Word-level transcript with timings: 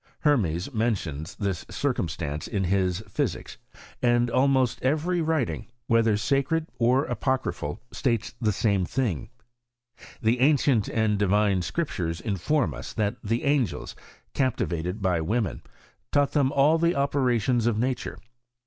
Hermes 0.21 0.73
mentions 0.73 1.35
this 1.35 1.63
circumstance 1.69 2.47
in 2.47 2.63
his 2.63 3.01
Physics; 3.01 3.57
and 4.01 4.31
almost 4.31 4.81
every 4.81 5.21
writing 5.21 5.65
(\oyog), 5.65 5.85
whether 5.85 6.17
sacred 6.17 6.63
(^ove/ooc) 6.65 6.71
or 6.79 7.07
apo 7.11 7.37
crjrphal, 7.37 7.77
states 7.91 8.33
the 8.41 8.51
same 8.51 8.83
thing. 8.83 9.29
The 10.19 10.39
ancient 10.39 10.87
and 10.87 11.19
divine 11.19 11.61
Scriptures 11.61 12.19
inform 12.19 12.73
us, 12.73 12.93
that 12.93 13.17
the 13.23 13.43
angels, 13.43 13.95
captivated 14.33 15.03
by 15.03 15.21
women, 15.21 15.61
taught 16.11 16.31
them 16.31 16.51
all 16.51 16.79
the 16.79 16.95
operations 16.95 17.67
of 17.67 17.77
nature. 17.77 18.17